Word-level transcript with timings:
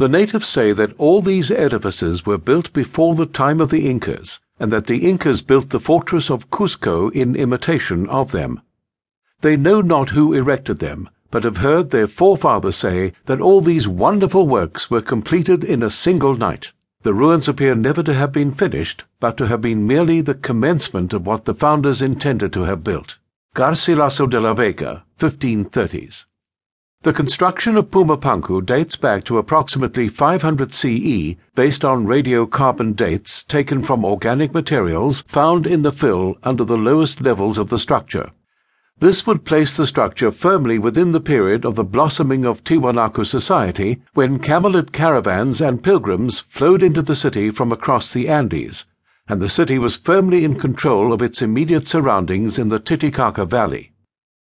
The 0.00 0.08
natives 0.08 0.48
say 0.48 0.72
that 0.72 0.94
all 0.96 1.20
these 1.20 1.50
edifices 1.50 2.24
were 2.24 2.38
built 2.38 2.72
before 2.72 3.14
the 3.14 3.26
time 3.26 3.60
of 3.60 3.68
the 3.68 3.86
Incas, 3.86 4.40
and 4.58 4.72
that 4.72 4.86
the 4.86 5.06
Incas 5.06 5.42
built 5.42 5.68
the 5.68 5.78
fortress 5.78 6.30
of 6.30 6.48
Cusco 6.48 7.10
in 7.10 7.36
imitation 7.36 8.08
of 8.08 8.32
them. 8.32 8.62
They 9.42 9.58
know 9.58 9.82
not 9.82 10.08
who 10.16 10.32
erected 10.32 10.78
them, 10.78 11.10
but 11.30 11.44
have 11.44 11.58
heard 11.58 11.90
their 11.90 12.06
forefathers 12.06 12.76
say 12.76 13.12
that 13.26 13.42
all 13.42 13.60
these 13.60 13.86
wonderful 13.86 14.46
works 14.48 14.90
were 14.90 15.02
completed 15.02 15.62
in 15.62 15.82
a 15.82 15.90
single 15.90 16.34
night. 16.34 16.72
The 17.02 17.12
ruins 17.12 17.46
appear 17.46 17.74
never 17.74 18.02
to 18.04 18.14
have 18.14 18.32
been 18.32 18.52
finished, 18.52 19.04
but 19.20 19.36
to 19.36 19.48
have 19.48 19.60
been 19.60 19.86
merely 19.86 20.22
the 20.22 20.32
commencement 20.32 21.12
of 21.12 21.26
what 21.26 21.44
the 21.44 21.52
founders 21.52 22.00
intended 22.00 22.54
to 22.54 22.62
have 22.62 22.82
built. 22.82 23.18
Garcilaso 23.54 24.26
de 24.26 24.40
la 24.40 24.54
Vega, 24.54 25.04
1530s. 25.18 26.24
The 27.02 27.14
construction 27.14 27.78
of 27.78 27.90
Pumapunku 27.90 28.66
dates 28.66 28.94
back 28.94 29.24
to 29.24 29.38
approximately 29.38 30.06
500 30.10 30.70
CE 30.70 31.34
based 31.54 31.82
on 31.82 32.06
radiocarbon 32.06 32.94
dates 32.94 33.42
taken 33.42 33.82
from 33.82 34.04
organic 34.04 34.52
materials 34.52 35.22
found 35.22 35.66
in 35.66 35.80
the 35.80 35.92
fill 35.92 36.34
under 36.42 36.62
the 36.62 36.76
lowest 36.76 37.22
levels 37.22 37.56
of 37.56 37.70
the 37.70 37.78
structure. 37.78 38.32
This 38.98 39.26
would 39.26 39.46
place 39.46 39.74
the 39.74 39.86
structure 39.86 40.30
firmly 40.30 40.78
within 40.78 41.12
the 41.12 41.22
period 41.22 41.64
of 41.64 41.74
the 41.74 41.84
blossoming 41.84 42.44
of 42.44 42.62
Tiwanaku 42.64 43.24
society 43.24 44.02
when 44.12 44.38
camelid 44.38 44.92
caravans 44.92 45.62
and 45.62 45.82
pilgrims 45.82 46.40
flowed 46.50 46.82
into 46.82 47.00
the 47.00 47.16
city 47.16 47.50
from 47.50 47.72
across 47.72 48.12
the 48.12 48.28
Andes, 48.28 48.84
and 49.26 49.40
the 49.40 49.48
city 49.48 49.78
was 49.78 49.96
firmly 49.96 50.44
in 50.44 50.54
control 50.54 51.14
of 51.14 51.22
its 51.22 51.40
immediate 51.40 51.86
surroundings 51.86 52.58
in 52.58 52.68
the 52.68 52.78
Titicaca 52.78 53.46
Valley. 53.46 53.89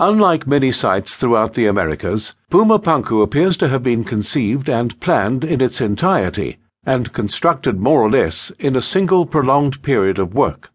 Unlike 0.00 0.46
many 0.46 0.70
sites 0.70 1.16
throughout 1.16 1.54
the 1.54 1.66
Americas, 1.66 2.34
Pumapunku 2.50 3.20
appears 3.20 3.56
to 3.56 3.68
have 3.68 3.82
been 3.82 4.04
conceived 4.04 4.68
and 4.70 4.98
planned 5.00 5.42
in 5.42 5.60
its 5.60 5.80
entirety, 5.80 6.58
and 6.86 7.12
constructed 7.12 7.80
more 7.80 8.00
or 8.00 8.08
less 8.08 8.52
in 8.60 8.76
a 8.76 8.80
single 8.80 9.26
prolonged 9.26 9.82
period 9.82 10.20
of 10.20 10.34
work. 10.34 10.70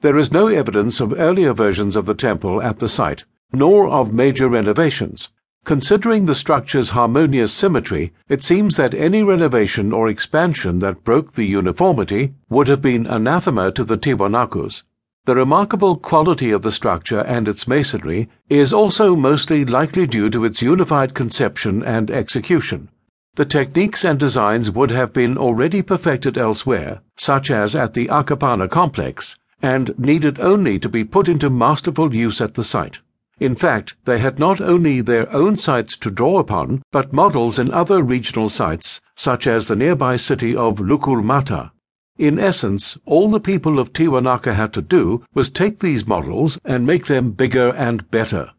There 0.00 0.18
is 0.18 0.32
no 0.32 0.48
evidence 0.48 1.00
of 1.00 1.14
earlier 1.16 1.52
versions 1.52 1.94
of 1.94 2.06
the 2.06 2.14
temple 2.14 2.60
at 2.60 2.80
the 2.80 2.88
site, 2.88 3.24
nor 3.52 3.88
of 3.88 4.12
major 4.12 4.48
renovations. 4.48 5.28
Considering 5.64 6.26
the 6.26 6.34
structure's 6.34 6.90
harmonious 6.90 7.52
symmetry, 7.52 8.12
it 8.28 8.42
seems 8.42 8.76
that 8.76 8.92
any 8.92 9.22
renovation 9.22 9.92
or 9.92 10.08
expansion 10.08 10.80
that 10.80 11.04
broke 11.04 11.34
the 11.34 11.46
uniformity 11.46 12.34
would 12.48 12.66
have 12.66 12.82
been 12.82 13.06
anathema 13.06 13.70
to 13.70 13.84
the 13.84 13.96
Tiwanakus. 13.96 14.82
The 15.28 15.36
remarkable 15.36 15.96
quality 15.96 16.52
of 16.52 16.62
the 16.62 16.72
structure 16.72 17.20
and 17.20 17.48
its 17.48 17.68
masonry 17.68 18.30
is 18.48 18.72
also 18.72 19.14
mostly 19.14 19.62
likely 19.62 20.06
due 20.06 20.30
to 20.30 20.46
its 20.46 20.62
unified 20.62 21.12
conception 21.12 21.82
and 21.82 22.10
execution. 22.10 22.88
The 23.34 23.44
techniques 23.44 24.06
and 24.06 24.18
designs 24.18 24.70
would 24.70 24.90
have 24.90 25.12
been 25.12 25.36
already 25.36 25.82
perfected 25.82 26.38
elsewhere, 26.38 27.02
such 27.18 27.50
as 27.50 27.74
at 27.74 27.92
the 27.92 28.06
Akapana 28.06 28.70
complex, 28.70 29.36
and 29.60 29.92
needed 29.98 30.40
only 30.40 30.78
to 30.78 30.88
be 30.88 31.04
put 31.04 31.28
into 31.28 31.50
masterful 31.50 32.14
use 32.14 32.40
at 32.40 32.54
the 32.54 32.64
site. 32.64 33.00
In 33.38 33.54
fact, 33.54 33.96
they 34.06 34.20
had 34.20 34.38
not 34.38 34.62
only 34.62 35.02
their 35.02 35.30
own 35.30 35.58
sites 35.58 35.98
to 35.98 36.10
draw 36.10 36.38
upon, 36.38 36.80
but 36.90 37.12
models 37.12 37.58
in 37.58 37.70
other 37.70 38.02
regional 38.02 38.48
sites, 38.48 39.02
such 39.14 39.46
as 39.46 39.68
the 39.68 39.76
nearby 39.76 40.16
city 40.16 40.56
of 40.56 40.78
Lukurmata. 40.78 41.72
In 42.18 42.38
essence, 42.40 42.98
all 43.06 43.30
the 43.30 43.38
people 43.38 43.78
of 43.78 43.92
Tiwanaku 43.92 44.52
had 44.52 44.72
to 44.72 44.82
do 44.82 45.24
was 45.34 45.48
take 45.48 45.78
these 45.78 46.04
models 46.04 46.58
and 46.64 46.84
make 46.84 47.06
them 47.06 47.30
bigger 47.30 47.68
and 47.76 48.10
better. 48.10 48.50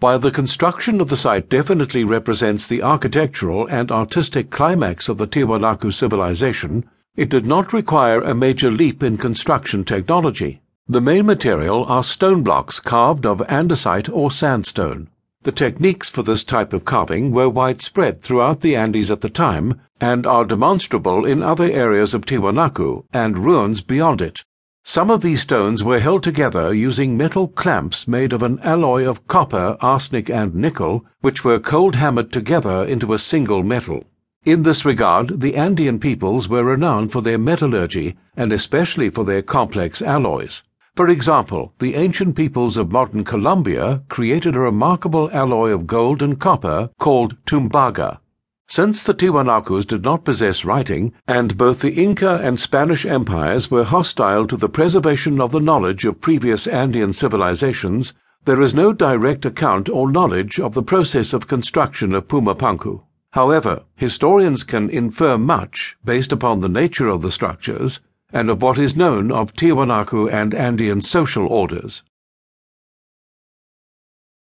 While 0.00 0.18
the 0.18 0.32
construction 0.32 1.00
of 1.00 1.08
the 1.08 1.16
site 1.16 1.48
definitely 1.48 2.02
represents 2.02 2.66
the 2.66 2.82
architectural 2.82 3.68
and 3.68 3.92
artistic 3.92 4.50
climax 4.50 5.08
of 5.08 5.18
the 5.18 5.28
Tiwanaku 5.28 5.92
civilization, 5.92 6.84
it 7.16 7.28
did 7.28 7.46
not 7.46 7.72
require 7.72 8.20
a 8.20 8.34
major 8.34 8.70
leap 8.70 9.02
in 9.02 9.16
construction 9.16 9.84
technology. 9.84 10.60
The 10.88 11.00
main 11.00 11.26
material 11.26 11.84
are 11.84 12.02
stone 12.02 12.42
blocks 12.42 12.80
carved 12.80 13.26
of 13.26 13.38
andesite 13.48 14.08
or 14.12 14.30
sandstone. 14.30 15.08
The 15.48 15.52
techniques 15.52 16.10
for 16.10 16.22
this 16.22 16.44
type 16.44 16.74
of 16.74 16.84
carving 16.84 17.32
were 17.32 17.48
widespread 17.48 18.20
throughout 18.20 18.60
the 18.60 18.76
Andes 18.76 19.10
at 19.10 19.22
the 19.22 19.30
time 19.30 19.80
and 19.98 20.26
are 20.26 20.44
demonstrable 20.44 21.24
in 21.24 21.42
other 21.42 21.64
areas 21.64 22.12
of 22.12 22.26
Tiwanaku 22.26 23.04
and 23.14 23.38
ruins 23.38 23.80
beyond 23.80 24.20
it. 24.20 24.44
Some 24.84 25.10
of 25.10 25.22
these 25.22 25.40
stones 25.40 25.82
were 25.82 26.00
held 26.00 26.22
together 26.22 26.74
using 26.74 27.16
metal 27.16 27.48
clamps 27.48 28.06
made 28.06 28.34
of 28.34 28.42
an 28.42 28.58
alloy 28.62 29.08
of 29.08 29.26
copper, 29.26 29.78
arsenic, 29.80 30.28
and 30.28 30.54
nickel, 30.54 31.06
which 31.22 31.44
were 31.44 31.58
cold 31.58 31.94
hammered 31.94 32.30
together 32.30 32.84
into 32.84 33.14
a 33.14 33.18
single 33.18 33.62
metal. 33.62 34.04
In 34.44 34.64
this 34.64 34.84
regard, 34.84 35.40
the 35.40 35.56
Andean 35.56 35.98
peoples 35.98 36.46
were 36.50 36.62
renowned 36.62 37.10
for 37.10 37.22
their 37.22 37.38
metallurgy 37.38 38.18
and 38.36 38.52
especially 38.52 39.08
for 39.08 39.24
their 39.24 39.40
complex 39.40 40.02
alloys. 40.02 40.62
For 40.98 41.08
example, 41.08 41.72
the 41.78 41.94
ancient 41.94 42.34
peoples 42.34 42.76
of 42.76 42.90
modern 42.90 43.22
Colombia 43.22 44.02
created 44.08 44.56
a 44.56 44.58
remarkable 44.58 45.30
alloy 45.32 45.70
of 45.70 45.86
gold 45.86 46.24
and 46.24 46.40
copper 46.40 46.90
called 46.98 47.36
tumbaga. 47.46 48.18
Since 48.66 49.04
the 49.04 49.14
Tiwanakus 49.14 49.86
did 49.86 50.02
not 50.02 50.24
possess 50.24 50.64
writing, 50.64 51.12
and 51.28 51.56
both 51.56 51.82
the 51.82 51.92
Inca 51.92 52.40
and 52.42 52.58
Spanish 52.58 53.06
empires 53.06 53.70
were 53.70 53.84
hostile 53.84 54.48
to 54.48 54.56
the 54.56 54.68
preservation 54.68 55.40
of 55.40 55.52
the 55.52 55.60
knowledge 55.60 56.04
of 56.04 56.20
previous 56.20 56.66
Andean 56.66 57.12
civilizations, 57.12 58.12
there 58.44 58.60
is 58.60 58.74
no 58.74 58.92
direct 58.92 59.46
account 59.46 59.88
or 59.88 60.10
knowledge 60.10 60.58
of 60.58 60.74
the 60.74 60.82
process 60.82 61.32
of 61.32 61.46
construction 61.46 62.12
of 62.12 62.26
Pumapunku. 62.26 63.02
However, 63.34 63.84
historians 63.94 64.64
can 64.64 64.90
infer 64.90 65.38
much 65.38 65.96
based 66.04 66.32
upon 66.32 66.58
the 66.58 66.68
nature 66.68 67.06
of 67.06 67.22
the 67.22 67.30
structures 67.30 68.00
and 68.32 68.50
of 68.50 68.60
what 68.60 68.78
is 68.78 68.94
known 68.94 69.32
of 69.32 69.54
Tiwanaku 69.54 70.30
and 70.30 70.54
Andean 70.54 71.00
social 71.00 71.46
orders. 71.46 72.02